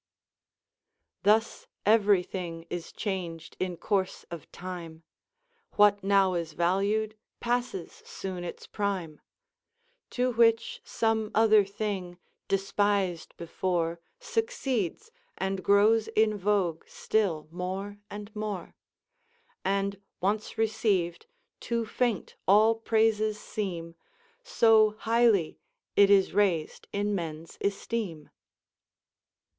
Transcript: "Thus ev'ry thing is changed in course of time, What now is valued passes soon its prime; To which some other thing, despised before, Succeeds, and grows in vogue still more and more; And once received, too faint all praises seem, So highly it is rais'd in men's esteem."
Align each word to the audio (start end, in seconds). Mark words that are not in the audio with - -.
"Thus 1.21 1.67
ev'ry 1.85 2.23
thing 2.23 2.65
is 2.71 2.91
changed 2.91 3.55
in 3.59 3.77
course 3.77 4.25
of 4.31 4.51
time, 4.51 5.03
What 5.73 6.03
now 6.03 6.33
is 6.33 6.53
valued 6.53 7.15
passes 7.39 8.01
soon 8.03 8.43
its 8.43 8.65
prime; 8.65 9.21
To 10.17 10.31
which 10.33 10.81
some 10.83 11.29
other 11.35 11.63
thing, 11.63 12.17
despised 12.47 13.37
before, 13.37 13.99
Succeeds, 14.19 15.11
and 15.37 15.63
grows 15.63 16.07
in 16.07 16.35
vogue 16.35 16.83
still 16.87 17.47
more 17.51 17.99
and 18.09 18.35
more; 18.35 18.73
And 19.63 20.01
once 20.19 20.57
received, 20.57 21.27
too 21.59 21.85
faint 21.85 22.35
all 22.47 22.73
praises 22.73 23.39
seem, 23.39 23.93
So 24.41 24.95
highly 24.97 25.59
it 25.95 26.09
is 26.09 26.33
rais'd 26.33 26.87
in 26.91 27.13
men's 27.13 27.59
esteem." 27.63 28.31